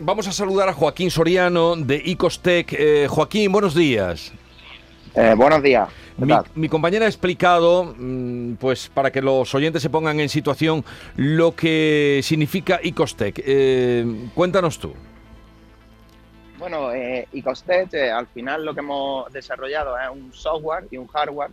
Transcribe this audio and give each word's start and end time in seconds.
vamos 0.00 0.28
a 0.28 0.32
saludar 0.32 0.68
a 0.68 0.72
Joaquín 0.72 1.10
Soriano 1.10 1.76
de 1.76 2.00
Icostec. 2.04 2.72
Eh, 2.72 3.06
Joaquín, 3.08 3.52
buenos 3.52 3.74
días. 3.74 4.32
Eh, 5.14 5.34
buenos 5.36 5.62
días. 5.62 5.88
Mi, 6.54 6.68
compañera 6.68 7.06
ha 7.06 7.08
explicado, 7.08 7.94
mm, 7.96 8.54
pues 8.54 8.88
para 8.88 9.10
que 9.10 9.20
los 9.20 9.54
oyentes 9.54 9.82
se 9.82 9.90
pongan 9.90 10.20
en 10.20 10.28
situación, 10.28 10.84
lo 11.16 11.54
que 11.54 12.20
significa 12.22 12.80
Icostec. 12.82 13.42
Eh, 13.44 14.28
cuéntanos 14.34 14.78
tú. 14.78 14.94
Bueno, 16.58 16.92
eh, 16.92 17.28
Icostec, 17.32 17.94
al 17.94 18.26
final 18.28 18.64
lo 18.64 18.74
que 18.74 18.80
hemos 18.80 19.30
desarrollado 19.32 19.98
es 19.98 20.08
un 20.10 20.32
software 20.32 20.86
y 20.90 20.96
un 20.96 21.06
hardware 21.06 21.50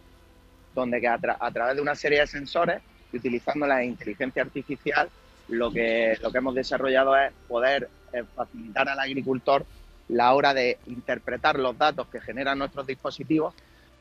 donde 0.74 1.00
que 1.00 1.08
a, 1.08 1.18
través 1.18 1.76
de 1.76 1.82
una 1.82 1.96
serie 1.96 2.22
de 2.22 2.28
sensores 2.28 2.82
y 3.12 3.18
utilizando 3.18 3.68
la 3.68 3.84
inteligencia 3.84 4.42
artificial, 4.42 5.10
lo 5.50 5.72
que, 5.72 6.18
lo 6.22 6.32
que 6.32 6.38
hemos 6.38 6.56
desarrollado 6.56 7.16
es 7.18 7.32
poder 7.48 7.90
facilitar 8.36 8.88
al 8.90 9.00
agricultor 9.00 9.66
la 10.10 10.34
hora 10.34 10.54
de 10.54 10.78
interpretar 10.88 11.58
los 11.58 11.78
datos 11.78 12.08
que 12.08 12.22
generan 12.22 12.60
nuestros 12.60 12.86
dispositivos 12.86 13.54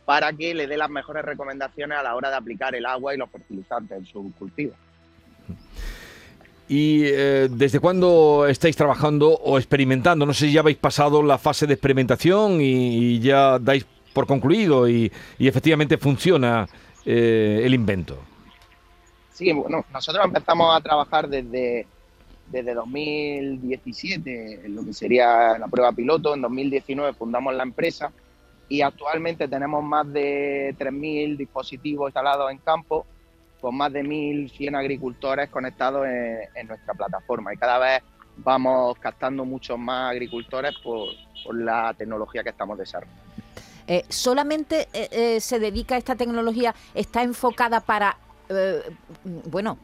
para 0.04 0.32
que 0.32 0.54
le 0.54 0.66
dé 0.66 0.76
las 0.76 0.90
mejores 0.90 1.24
recomendaciones 1.24 1.98
a 1.98 2.02
la 2.02 2.14
hora 2.14 2.30
de 2.30 2.36
aplicar 2.36 2.74
el 2.74 2.86
agua 2.86 3.14
y 3.14 3.18
los 3.18 3.30
fertilizantes 3.30 3.98
en 3.98 4.06
su 4.06 4.32
cultivo. 4.38 4.74
¿Y 6.68 7.04
eh, 7.04 7.48
desde 7.50 7.80
cuándo 7.80 8.46
estáis 8.48 8.76
trabajando 8.76 9.30
o 9.30 9.58
experimentando? 9.58 10.26
No 10.26 10.32
sé 10.32 10.46
si 10.46 10.52
ya 10.52 10.60
habéis 10.60 10.78
pasado 10.78 11.22
la 11.22 11.38
fase 11.38 11.66
de 11.66 11.74
experimentación 11.74 12.60
y, 12.60 13.20
ya 13.20 13.58
dais 13.58 13.86
por 14.12 14.26
concluido 14.26 14.88
y, 14.88 15.12
efectivamente 15.38 15.98
funciona 15.98 16.68
eh, 17.04 17.62
el 17.64 17.74
invento. 17.74 18.18
Sí, 19.32 19.52
bueno, 19.52 19.84
nosotros 19.92 20.24
empezamos 20.24 20.76
a 20.76 20.80
trabajar 20.80 21.28
desde, 21.28 21.86
desde 22.48 22.74
2017 22.74 24.66
en 24.66 24.74
lo 24.76 24.84
que 24.84 24.92
sería 24.92 25.58
la 25.58 25.68
prueba 25.68 25.92
piloto. 25.92 26.34
En 26.34 26.42
2019 26.42 27.14
fundamos 27.14 27.54
la 27.54 27.62
empresa 27.62 28.12
y 28.68 28.82
actualmente 28.82 29.48
tenemos 29.48 29.82
más 29.82 30.10
de 30.12 30.74
3.000 30.78 31.36
dispositivos 31.36 32.08
instalados 32.08 32.50
en 32.50 32.58
campo 32.58 33.06
con 33.60 33.76
más 33.76 33.92
de 33.92 34.02
1.100 34.02 34.76
agricultores 34.76 35.48
conectados 35.48 36.06
en, 36.06 36.66
nuestra 36.66 36.94
plataforma 36.94 37.54
y 37.54 37.56
cada 37.56 37.78
vez 37.78 38.02
vamos 38.38 38.98
captando 38.98 39.44
muchos 39.44 39.78
más 39.78 40.10
agricultores 40.10 40.74
por, 40.82 41.08
la 41.54 41.92
tecnología 41.94 42.42
que 42.42 42.50
estamos 42.50 42.78
desarrollando. 42.78 43.20
Eh, 43.86 44.04
¿Solamente 44.08 44.88
eh, 44.92 45.08
eh, 45.10 45.40
se 45.40 45.58
dedica 45.58 45.96
esta 45.96 46.14
tecnología, 46.14 46.74
está 46.94 47.22
enfocada 47.22 47.80
para, 47.80 48.16
bueno, 49.24 49.78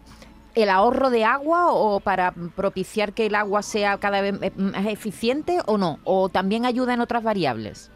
el 0.54 0.70
ahorro 0.70 1.10
de 1.10 1.24
agua 1.24 1.72
o 1.72 2.00
para 2.00 2.32
propiciar 2.32 3.12
que 3.12 3.26
el 3.26 3.34
agua 3.34 3.62
sea 3.62 3.98
cada 3.98 4.20
vez 4.20 4.56
más 4.56 4.86
eficiente 4.86 5.58
o 5.66 5.78
no? 5.78 5.98
¿O 6.04 6.28
también 6.28 6.64
ayuda 6.64 6.94
en 6.94 7.00
otras 7.00 7.22
variables? 7.22 7.90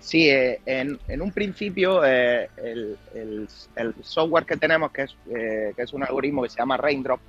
Sí, 0.00 0.30
eh, 0.30 0.60
en, 0.64 1.20
un 1.20 1.32
principio 1.32 2.02
eh, 2.04 2.48
el, 2.64 3.48
software 4.00 4.46
que 4.46 4.56
tenemos, 4.56 4.90
que 4.92 5.02
es, 5.02 5.16
eh, 5.30 5.72
que 5.76 5.82
es 5.82 5.92
un 5.92 6.02
algoritmo 6.02 6.42
que 6.42 6.48
se 6.48 6.58
llama 6.58 6.76
Raindrop, 6.76 7.20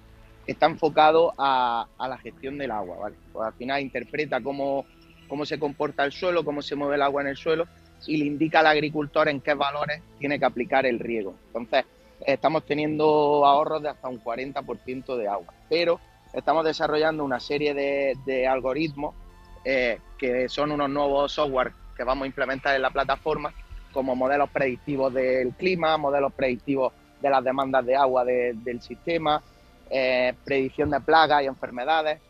está 0.47 0.67
enfocado 0.67 1.33
a, 1.37 1.87
la 1.99 2.17
gestión 2.19 2.57
del 2.57 2.71
agua. 2.71 2.97
¿vale? 2.97 3.15
Pues 3.33 3.47
al 3.47 3.53
final 3.53 3.81
interpreta 3.81 4.39
cómo, 4.41 4.85
cómo 5.27 5.45
se 5.45 5.59
comporta 5.59 6.05
el 6.05 6.11
suelo, 6.11 6.45
cómo 6.45 6.61
se 6.61 6.75
mueve 6.75 6.95
el 6.95 7.01
agua 7.01 7.21
en 7.23 7.27
el 7.29 7.37
suelo 7.37 7.67
y 8.07 8.17
le 8.17 8.25
indica 8.25 8.61
al 8.61 8.67
agricultor 8.67 9.27
en 9.27 9.41
qué 9.41 9.55
valores 9.55 10.01
tiene 10.17 10.39
que 10.39 10.45
aplicar 10.45 10.85
el 10.85 10.99
riego. 10.99 11.35
Entonces, 11.47 11.85
estamos 12.25 12.65
teniendo 12.65 13.45
ahorros 13.45 13.81
de 13.81 13.89
hasta 13.89 14.07
un 14.07 14.23
40% 14.23 15.15
de 15.17 15.27
agua, 15.27 15.53
pero 15.69 15.99
estamos 16.33 16.65
desarrollando 16.65 17.23
una 17.23 17.39
serie 17.39 17.73
de, 17.73 18.17
de 18.25 18.47
algoritmos 18.47 19.15
que 19.63 20.49
son 20.49 20.71
unos 20.71 20.89
nuevos 20.89 21.31
software 21.33 21.73
que 21.99 22.05
vamos 22.05 22.23
a 22.23 22.27
implementar 22.27 22.75
en 22.77 22.81
la 22.81 22.91
plataforma, 22.91 23.53
como 23.91 24.15
modelos 24.15 24.49
predictivos 24.49 25.13
del 25.13 25.51
clima, 25.51 25.97
modelos 25.97 26.31
predictivos 26.31 26.93
de 27.21 27.29
las 27.29 27.43
demandas 27.43 27.85
de 27.85 27.95
agua 27.95 28.23
del 28.23 28.81
sistema, 28.81 29.43
eh, 29.89 30.33
predicción 30.45 30.89
de 30.89 31.01
plagas 31.01 31.43
y 31.43 31.47
enfermedades. 31.47 32.21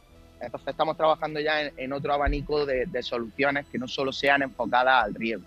Entonces 0.42 0.70
estamos 0.70 0.98
trabajando 0.98 1.40
ya 1.40 1.62
en, 1.62 1.94
otro 1.94 2.14
abanico 2.14 2.66
de, 2.66 2.88
de, 2.88 3.04
soluciones 3.04 3.68
que 3.68 3.78
no 3.78 3.88
solo 3.88 4.12
sean 4.12 4.42
enfocadas 4.42 5.04
al 5.04 5.14
riesgo. 5.14 5.46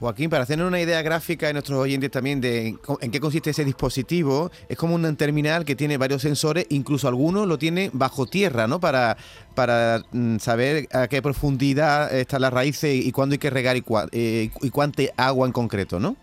Joaquín, 0.00 0.30
para 0.30 0.44
hacer 0.44 0.62
una 0.62 0.80
idea 0.80 1.02
gráfica 1.02 1.48
de 1.48 1.54
nuestros 1.54 1.76
oyentes 1.76 2.10
también 2.10 2.40
de 2.40 2.76
en 3.00 3.10
qué 3.10 3.18
consiste 3.18 3.50
ese 3.50 3.64
dispositivo, 3.64 4.50
es 4.68 4.78
como 4.78 4.94
un 4.94 5.16
terminal 5.16 5.64
que 5.64 5.74
tiene 5.74 5.96
varios 5.96 6.22
sensores, 6.22 6.66
incluso 6.68 7.08
algunos 7.08 7.48
lo 7.48 7.58
tiene 7.58 7.90
bajo 7.92 8.26
tierra, 8.26 8.68
¿no? 8.68 8.78
Para, 8.78 9.16
para 9.56 10.04
mm, 10.12 10.38
saber 10.38 10.88
a 10.92 11.08
qué 11.08 11.20
profundidad 11.20 12.14
están 12.14 12.42
las 12.42 12.52
raíces 12.52 12.94
y 12.94 13.10
cuándo 13.10 13.32
hay 13.32 13.38
que 13.38 13.50
regar 13.50 13.76
y, 13.76 13.84
eh, 14.12 14.50
y 14.62 14.70
cuánta 14.70 15.02
agua 15.16 15.48
en 15.48 15.52
concreto, 15.52 15.98
¿no? 15.98 16.16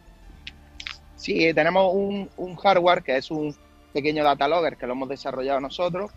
Sí, 1.18 1.54
tenemos 1.54 1.94
un, 1.94 2.56
hardware 2.56 3.04
que 3.04 3.18
es 3.18 3.30
un 3.30 3.54
pequeño 3.92 4.24
data 4.24 4.48
logger 4.48 4.78
que 4.78 4.88
lo 4.88 4.94
hemos 4.94 5.10
desarrollado 5.10 5.60
nosotros, 5.60 6.12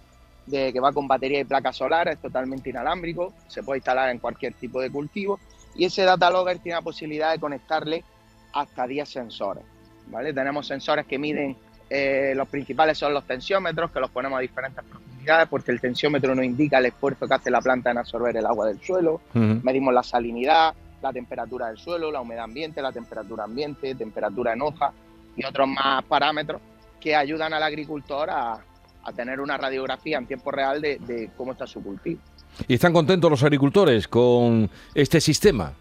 de, 0.46 0.72
que 0.72 0.78
va 0.78 0.92
con 0.92 1.08
batería 1.08 1.40
y 1.40 1.44
placas 1.44 1.76
solares, 1.76 2.14
es 2.14 2.22
totalmente 2.22 2.70
inalámbrico, 2.70 3.32
se 3.48 3.64
puede 3.64 3.78
instalar 3.78 4.10
en 4.10 4.18
cualquier 4.18 4.54
tipo 4.54 4.80
de 4.80 4.90
cultivo 4.90 5.40
y 5.78 5.84
ese 5.84 6.02
data 6.02 6.28
logger 6.28 6.58
tiene 6.58 6.76
la 6.76 6.82
posibilidad 6.82 7.32
de 7.32 7.38
conectarle 7.38 8.04
hasta 8.52 8.86
10 8.86 9.08
sensores. 9.08 9.64
¿vale? 10.08 10.34
Tenemos 10.34 10.66
sensores 10.66 11.06
que 11.06 11.18
miden, 11.18 11.56
eh, 11.88 12.34
los 12.36 12.48
principales 12.48 12.98
son 12.98 13.14
los 13.14 13.24
tensiómetros, 13.24 13.90
que 13.92 14.00
los 14.00 14.10
ponemos 14.10 14.38
a 14.38 14.40
diferentes 14.40 14.84
profundidades, 14.84 15.48
porque 15.48 15.70
el 15.70 15.80
tensiómetro 15.80 16.34
nos 16.34 16.44
indica 16.44 16.78
el 16.78 16.86
esfuerzo 16.86 17.26
que 17.26 17.34
hace 17.34 17.50
la 17.50 17.60
planta 17.60 17.92
en 17.92 17.98
absorber 17.98 18.36
el 18.36 18.44
agua 18.44 18.66
del 18.66 18.80
suelo. 18.82 19.20
Medimos 19.32 19.94
la 19.94 20.02
salinidad, 20.02 20.74
la 21.00 21.12
temperatura 21.12 21.68
del 21.68 21.78
suelo, 21.78 22.10
la 22.10 22.20
humedad 22.20 22.44
ambiente, 22.44 22.82
la 22.82 22.92
temperatura 22.92 23.44
ambiente, 23.44 23.94
temperatura 23.94 24.52
en 24.52 24.62
hoja 24.62 24.92
y 25.36 25.44
otros 25.44 25.68
más 25.68 26.02
parámetros 26.04 26.60
que 27.00 27.14
ayudan 27.14 27.54
al 27.54 27.62
agricultor 27.62 28.28
a, 28.30 28.58
tener 29.12 29.40
una 29.40 29.56
radiografía 29.56 30.18
en 30.18 30.26
tiempo 30.26 30.50
real 30.50 30.80
de 30.80 31.30
cómo 31.36 31.52
está 31.52 31.66
su 31.66 31.82
cultivo. 31.82 32.20
¿Y 32.66 32.74
están 32.74 32.92
contentos 32.92 33.30
los 33.30 33.42
agricultores 33.42 34.08
con 34.08 34.68
este 34.94 35.20
sistema? 35.20 35.72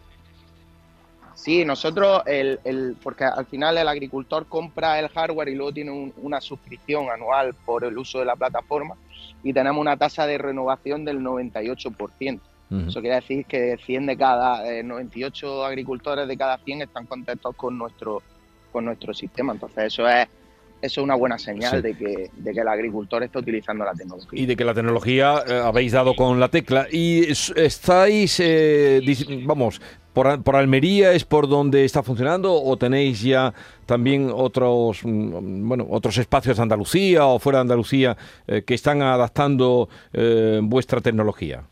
Sí, 1.33 1.63
nosotros, 1.63 2.23
el, 2.25 2.97
porque 3.01 3.23
al 3.23 3.45
final 3.45 3.77
el 3.77 3.87
agricultor 3.87 4.47
compra 4.47 4.99
el 4.99 5.07
hardware 5.07 5.49
y 5.49 5.55
luego 5.55 5.71
tiene 5.71 6.11
una 6.17 6.41
suscripción 6.41 7.09
anual 7.09 7.53
por 7.53 7.85
el 7.85 7.97
uso 7.97 8.19
de 8.19 8.25
la 8.25 8.35
plataforma 8.35 8.95
y 9.43 9.53
tenemos 9.53 9.79
una 9.79 9.95
tasa 9.95 10.27
de 10.27 10.37
renovación 10.37 11.05
del 11.05 11.19
98%. 11.19 12.39
Eso 12.85 12.99
quiere 12.99 13.15
decir 13.15 13.45
que 13.45 13.77
100 13.77 14.07
de 14.07 14.17
cada, 14.17 14.83
98 14.83 15.63
eh, 15.63 15.67
agricultores 15.67 16.27
de 16.27 16.35
cada 16.35 16.57
100 16.57 16.81
están 16.81 17.05
contentos 17.05 17.55
con 17.55 17.77
nuestro, 17.77 18.21
con 18.73 18.83
nuestro 18.83 19.13
sistema. 19.13 19.53
Entonces 19.53 19.85
eso 19.85 20.05
es 20.05 20.27
eso 20.79 21.01
es 21.01 21.03
una 21.03 21.15
buena 21.15 21.39
señal 21.39 21.81
de, 21.81 21.95
que, 21.95 22.29
de 22.35 22.53
que 22.53 22.59
el 22.59 22.67
agricultor 22.67 23.23
está 23.23 23.39
utilizando 23.39 23.83
la 23.83 23.93
tecnología. 23.93 24.39
Y 24.39 24.45
de 24.45 24.55
que 24.55 24.63
la 24.63 24.73
tecnología 24.73 25.43
eh, 25.47 25.61
habéis 25.63 25.91
dado 25.91 26.15
con 26.15 26.39
la 26.39 26.49
tecla. 26.49 26.87
¿Y 26.91 27.31
estáis, 27.31 28.39
eh, 28.39 29.01
vamos, 29.43 29.81
por, 30.13 30.43
por, 30.43 30.55
Almería 30.55 31.13
es 31.13 31.25
por 31.25 31.47
donde 31.47 31.83
está 31.83 32.03
funcionando 32.03 32.53
o 32.53 32.77
tenéis 32.77 33.21
ya 33.21 33.53
también 33.87 34.29
otros, 34.31 35.01
mm, 35.03 35.67
bueno, 35.67 35.87
otros 35.89 36.17
espacios 36.19 36.57
de 36.57 36.63
Andalucía 36.63 37.25
o 37.25 37.39
fuera 37.39 37.57
de 37.59 37.61
Andalucía 37.61 38.15
eh, 38.47 38.63
que 38.63 38.75
están 38.75 39.01
adaptando 39.01 39.89
vuestra 40.61 41.01
tecnología? 41.01 41.63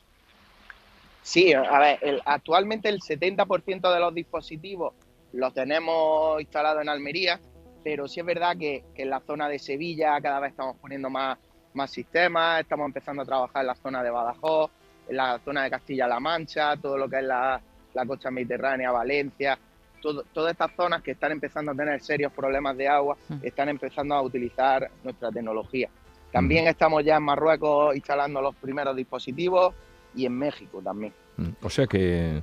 Sí, 1.22 1.54
a 1.54 1.80
ver, 1.80 2.22
actualmente 2.26 2.88
el 2.88 3.02
70% 3.02 3.94
de 3.94 4.00
los 4.00 4.14
dispositivos 4.14 4.94
los 5.34 5.54
tenemos 5.54 6.40
instalados 6.40 6.82
en 6.82 6.90
Almería 6.90 7.40
pero 7.86 8.08
sí 8.08 8.20
es 8.20 8.26
verdad 8.26 8.58
que, 8.58 8.84
en 8.96 9.12
la 9.12 9.20
zona 9.20 9.48
de 9.48 9.60
Sevilla 9.60 10.20
cada 10.20 10.40
vez 10.40 10.50
estamos 10.50 10.76
poniendo 10.78 11.08
más, 11.08 11.38
más 11.76 11.92
sistemas, 11.92 12.62
estamos 12.62 12.88
empezando 12.88 13.22
a 13.22 13.26
trabajar 13.26 13.62
en 13.62 13.68
la 13.68 13.76
zona 13.76 14.02
de 14.02 14.10
Badajoz, 14.10 14.72
en 15.08 15.18
la 15.18 15.40
zona 15.46 15.66
de 15.66 15.70
Castilla-La 15.70 16.20
Mancha, 16.20 16.78
todo 16.78 16.98
lo 16.98 17.08
que 17.08 17.20
es 17.20 17.24
la, 17.26 17.62
costa 18.08 18.32
mediterránea, 18.32 18.90
Valencia, 18.90 19.60
todas 20.02 20.52
estas 20.52 20.72
zonas 20.76 21.04
que 21.04 21.12
están 21.12 21.34
empezando 21.34 21.74
a 21.74 21.76
tener 21.76 22.02
serios 22.02 22.34
problemas 22.34 22.76
de 22.76 22.88
agua, 22.88 23.18
mm. 23.30 23.36
están 23.44 23.70
empezando 23.70 24.16
a 24.16 24.22
utilizar 24.24 24.90
nuestra 25.04 25.32
tecnología. 25.32 25.88
También 26.32 26.66
mm. 26.66 26.70
estamos 26.70 27.06
ya 27.06 27.18
en 27.18 27.24
Marruecos 27.24 27.96
instalando 27.96 28.42
los 28.42 28.56
primeros 28.56 28.96
dispositivos 28.96 29.76
y 30.16 30.26
en 30.26 30.34
México 30.34 30.82
también. 30.84 31.14
Mm. 31.38 31.50
O 31.62 31.70
sea 31.70 31.86
que 31.86 32.42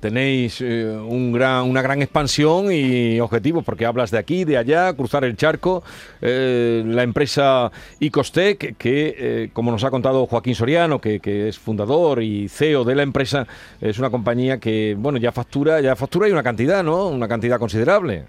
tenéis 0.00 0.60
eh, 0.60 0.84
un 0.86 1.32
gran, 1.32 1.64
una 1.64 1.82
gran 1.82 2.02
expansión 2.02 2.72
y 2.72 3.20
objetivos, 3.20 3.64
porque 3.64 3.86
hablas 3.86 4.10
de 4.10 4.18
aquí, 4.18 4.44
de 4.44 4.56
allá, 4.56 4.92
cruzar 4.94 5.24
el 5.24 5.36
charco. 5.36 5.82
Eh, 6.20 6.82
la 6.86 7.02
empresa 7.02 7.70
Icostec, 8.00 8.76
que 8.76 9.14
eh, 9.16 9.50
como 9.52 9.70
nos 9.70 9.84
ha 9.84 9.90
contado 9.90 10.26
Joaquín 10.26 10.54
Soriano, 10.54 11.00
que, 11.00 11.20
es 11.48 11.58
fundador 11.58 12.22
y 12.22 12.48
CEO 12.48 12.84
de 12.84 12.94
la 12.94 13.02
empresa, 13.02 13.46
es 13.80 13.98
una 13.98 14.10
compañía 14.10 14.58
que, 14.58 14.96
bueno, 14.98 15.18
ya 15.18 15.32
factura, 15.32 15.80
ya 15.80 15.94
factura 15.94 16.28
y 16.28 16.32
una 16.32 16.42
cantidad, 16.42 16.82
¿no? 16.82 17.08
Una 17.08 17.28
cantidad 17.28 17.58
considerable. 17.58 18.24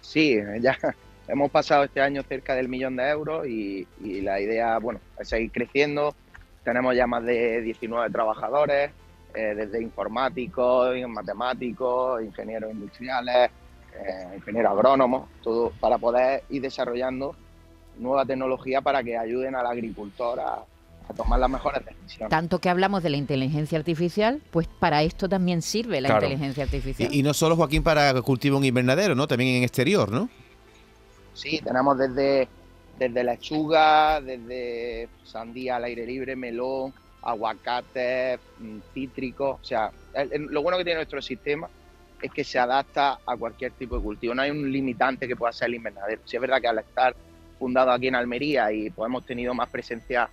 Sí, 0.00 0.36
ya 0.60 0.76
hemos 1.28 1.50
pasado 1.50 1.84
este 1.84 2.00
año 2.00 2.22
cerca 2.22 2.54
del 2.54 2.68
millón 2.68 2.96
de 2.96 3.08
euros 3.08 3.46
y, 3.46 3.86
y 4.04 4.20
la 4.20 4.40
idea, 4.40 4.78
bueno, 4.78 5.00
es 5.18 5.28
seguir 5.28 5.50
creciendo 5.50 6.14
tenemos 6.66 6.96
ya 6.96 7.06
más 7.06 7.24
de 7.24 7.62
19 7.62 8.10
trabajadores, 8.10 8.90
eh, 9.36 9.54
desde 9.54 9.82
informáticos, 9.82 10.96
matemáticos, 11.08 12.22
ingenieros 12.22 12.72
industriales, 12.72 13.50
eh, 13.94 14.36
ingenieros 14.36 14.72
agrónomos, 14.72 15.28
todo 15.42 15.72
para 15.80 15.98
poder 15.98 16.42
ir 16.50 16.62
desarrollando 16.62 17.36
nueva 17.98 18.24
tecnología 18.24 18.80
para 18.80 19.02
que 19.02 19.16
ayuden 19.16 19.54
al 19.54 19.66
agricultor 19.66 20.40
a, 20.40 20.64
a 21.08 21.12
tomar 21.14 21.38
las 21.38 21.48
mejores 21.50 21.84
decisiones. 21.84 22.30
Tanto 22.30 22.58
que 22.58 22.68
hablamos 22.68 23.02
de 23.02 23.10
la 23.10 23.16
inteligencia 23.16 23.78
artificial, 23.78 24.40
pues 24.50 24.66
para 24.66 25.02
esto 25.02 25.28
también 25.28 25.62
sirve 25.62 26.00
la 26.00 26.08
Claro. 26.08 26.24
inteligencia 26.26 26.64
artificial. 26.64 27.12
Y, 27.14 27.20
y 27.20 27.22
no 27.22 27.32
solo, 27.32 27.56
Joaquín, 27.56 27.82
para 27.82 28.12
cultivo 28.22 28.58
en 28.58 28.64
invernadero, 28.64 29.14
¿no? 29.14 29.26
También 29.26 29.56
en 29.56 29.62
exterior, 29.62 30.10
¿no? 30.10 30.28
Sí, 31.34 31.60
tenemos 31.62 31.96
desde, 31.98 32.48
desde 32.98 33.24
lechuga, 33.24 34.20
desde 34.20 35.08
sandía 35.24 35.76
al 35.76 35.84
aire 35.84 36.06
libre, 36.06 36.34
melón, 36.36 36.92
aguacate, 37.26 38.38
mm, 38.58 38.78
cítricos. 38.94 39.58
O 39.60 39.64
sea, 39.64 39.90
el- 40.14 40.46
lo 40.50 40.62
bueno 40.62 40.78
que 40.78 40.84
tiene 40.84 40.98
nuestro 40.98 41.20
sistema 41.20 41.68
es 42.22 42.30
que 42.32 42.44
se 42.44 42.58
adapta 42.58 43.18
a 43.26 43.36
cualquier 43.36 43.72
tipo 43.72 43.96
de 43.96 44.02
cultivo. 44.02 44.34
No 44.34 44.42
hay 44.42 44.50
un 44.50 44.70
limitante 44.70 45.28
que 45.28 45.36
pueda 45.36 45.52
ser 45.52 45.68
el 45.68 45.74
invernadero. 45.74 46.22
Sí 46.24 46.36
es 46.36 46.40
verdad 46.40 46.60
que 46.60 46.68
al 46.68 46.78
estar 46.78 47.14
fundado 47.58 47.90
aquí 47.90 48.08
en 48.08 48.14
Almería 48.14 48.72
y 48.72 48.90
pues 48.90 49.06
hemos 49.08 49.24
tenido 49.26 49.52
más 49.54 49.68
presencia 49.68 50.28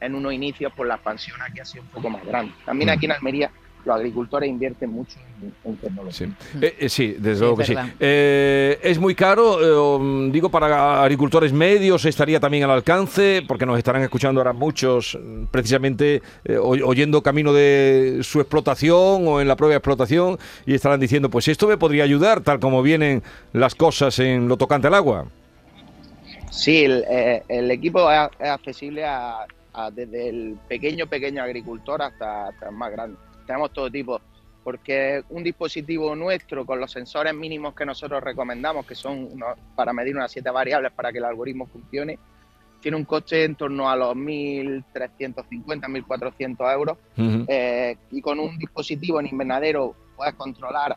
en 0.00 0.14
unos 0.14 0.32
inicios, 0.32 0.72
pues 0.76 0.88
la 0.88 0.94
expansión 0.96 1.40
aquí 1.40 1.60
ha 1.60 1.64
sido 1.64 1.82
un 1.84 1.90
poco 1.90 2.10
más 2.10 2.24
grande. 2.24 2.52
También 2.64 2.90
aquí 2.90 3.06
en 3.06 3.12
Almería 3.12 3.50
los 3.84 3.96
agricultores 3.96 4.48
invierten 4.48 4.90
mucho 4.90 5.18
en, 5.42 5.52
en 5.70 5.76
tecnología. 5.76 6.12
Sí, 6.12 6.32
Eh, 6.60 6.76
eh, 6.80 6.88
sí 6.88 7.16
desde 7.18 7.34
Sí, 7.34 7.40
luego 7.40 7.56
que 7.56 7.64
sí. 7.64 7.74
Eh, 8.00 8.78
es 8.82 8.98
muy 8.98 9.14
caro, 9.14 9.58
eh, 9.60 10.30
digo, 10.32 10.48
para 10.48 11.02
agricultores 11.02 11.52
medios 11.52 12.04
estaría 12.04 12.40
también 12.40 12.64
al 12.64 12.70
alcance, 12.70 13.42
porque 13.46 13.66
nos 13.66 13.76
estarán 13.78 14.02
escuchando 14.02 14.40
ahora 14.40 14.52
muchos, 14.52 15.18
precisamente 15.50 16.22
eh, 16.44 16.56
oy- 16.56 16.82
oyendo 16.82 17.22
camino 17.22 17.52
de 17.52 18.20
su 18.22 18.40
explotación 18.40 19.26
o 19.28 19.40
en 19.40 19.48
la 19.48 19.56
propia 19.56 19.76
explotación, 19.76 20.38
y 20.66 20.74
estarán 20.74 21.00
diciendo, 21.00 21.28
pues 21.30 21.48
esto 21.48 21.66
me 21.68 21.76
podría 21.76 22.04
ayudar, 22.04 22.40
tal 22.40 22.60
como 22.60 22.82
vienen 22.82 23.22
las 23.52 23.74
cosas 23.74 24.18
en 24.18 24.48
lo 24.48 24.56
tocante 24.56 24.86
al 24.86 24.94
agua. 24.94 25.26
Sí, 26.50 26.84
el, 26.84 27.04
eh, 27.10 27.42
el 27.48 27.70
equipo 27.70 28.10
es, 28.10 28.28
es 28.38 28.48
accesible 28.48 29.04
a, 29.04 29.38
a 29.72 29.90
desde 29.90 30.28
el 30.28 30.56
pequeño, 30.68 31.06
pequeño 31.08 31.42
agricultor 31.42 32.00
hasta, 32.02 32.46
hasta 32.48 32.68
el 32.68 32.74
más 32.76 32.92
grande. 32.92 33.16
Tenemos 33.46 33.72
todo 33.72 33.90
tipo, 33.90 34.20
porque 34.62 35.22
un 35.30 35.42
dispositivo 35.42 36.14
nuestro 36.16 36.64
con 36.64 36.80
los 36.80 36.90
sensores 36.90 37.34
mínimos 37.34 37.74
que 37.74 37.84
nosotros 37.84 38.22
recomendamos, 38.22 38.86
que 38.86 38.94
son 38.94 39.28
unos- 39.32 39.58
para 39.74 39.92
medir 39.92 40.16
unas 40.16 40.30
siete 40.32 40.50
variables 40.50 40.92
para 40.92 41.12
que 41.12 41.18
el 41.18 41.24
algoritmo 41.24 41.66
funcione, 41.66 42.18
tiene 42.80 42.96
un 42.96 43.04
coste 43.04 43.44
en 43.44 43.54
torno 43.54 43.88
a 43.88 43.96
los 43.96 44.14
1.350, 44.14 45.88
1.400 45.88 46.72
euros. 46.72 46.98
Ujú. 47.16 47.44
Eh, 47.48 47.96
y 48.10 48.20
con 48.20 48.38
un 48.40 48.58
dispositivo 48.58 49.20
en 49.20 49.26
invernadero 49.26 49.94
puedes 50.16 50.34
controlar 50.34 50.96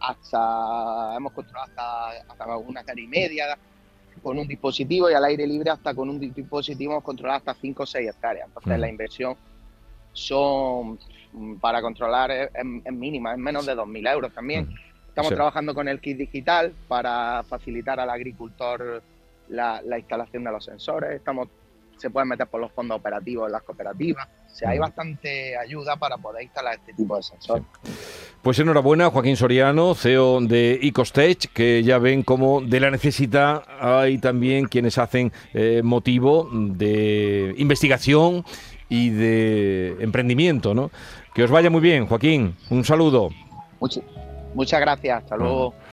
hasta, 0.00 1.16
hemos 1.16 1.32
controlado 1.32 1.68
hasta, 1.70 2.32
hasta 2.32 2.56
una 2.56 2.84
cara 2.84 3.00
y 3.00 3.06
media 3.06 3.58
con 4.22 4.38
un 4.38 4.48
dispositivo 4.48 5.08
y 5.10 5.14
al 5.14 5.24
aire 5.24 5.46
libre 5.46 5.70
hasta 5.70 5.94
con 5.94 6.08
un 6.08 6.18
di- 6.18 6.30
dispositivo 6.30 6.92
hemos 6.92 7.04
controlado 7.04 7.38
hasta 7.38 7.54
5 7.54 7.82
o 7.84 7.86
6 7.86 8.08
hectáreas. 8.10 8.48
Entonces 8.48 8.78
la 8.78 8.88
inversión 8.88 9.36
son 10.18 10.98
mm, 11.32 11.54
para 11.56 11.80
controlar 11.80 12.30
es, 12.30 12.50
es- 12.84 12.92
mínima, 12.92 13.32
es 13.32 13.38
menos 13.38 13.64
de 13.66 13.74
2.000 13.76 14.12
euros 14.12 14.32
también. 14.32 14.68
Estamos 15.08 15.30
Sí. 15.30 15.34
trabajando 15.34 15.74
con 15.74 15.88
el 15.88 16.00
kit 16.00 16.16
digital 16.18 16.72
para 16.86 17.42
facilitar 17.48 17.98
al 18.00 18.10
agricultor 18.10 19.02
la, 19.48 19.80
la 19.82 19.98
instalación 19.98 20.44
de 20.44 20.52
los 20.52 20.64
sensores. 20.64 21.10
Estamos, 21.16 21.48
se 21.96 22.10
pueden 22.10 22.28
meter 22.28 22.46
por 22.46 22.60
los 22.60 22.70
fondos 22.72 22.98
operativos 22.98 23.46
en 23.46 23.52
las 23.52 23.62
cooperativas. 23.62 24.28
O 24.46 24.54
sea, 24.54 24.70
hay 24.70 24.78
bastante 24.78 25.56
ayuda 25.56 25.96
para 25.96 26.16
poder 26.18 26.42
instalar 26.44 26.74
este 26.74 26.92
tipo 26.94 27.16
de 27.16 27.22
sensores. 27.22 27.64
Pues 28.42 28.58
enhorabuena, 28.60 29.10
Joaquín 29.10 29.36
Soriano, 29.36 29.94
CEO 29.96 30.40
de 30.42 30.78
Ecostech, 30.82 31.52
que 31.52 31.82
ya 31.82 31.98
ven 31.98 32.22
cómo 32.22 32.60
de 32.60 32.78
la 32.78 32.90
necesidad 32.90 33.64
hay 33.80 34.18
también 34.18 34.66
quienes 34.66 34.96
hacen 34.98 35.32
eh, 35.52 35.80
motivo 35.82 36.48
de 36.52 37.54
investigación 37.58 38.44
y 38.88 39.10
de 39.10 39.96
emprendimiento, 40.00 40.74
¿no? 40.74 40.90
Que 41.34 41.44
os 41.44 41.50
vaya 41.50 41.70
muy 41.70 41.80
bien, 41.80 42.06
Joaquín. 42.06 42.54
Un 42.70 42.84
saludo. 42.84 43.30
Much- 43.80 44.02
muchas 44.54 44.80
gracias. 44.80 45.22
Hasta 45.22 45.36
luego. 45.36 45.74